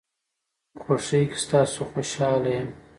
[0.73, 2.67] په خوشۍ کې ستاسو خوشحال یم.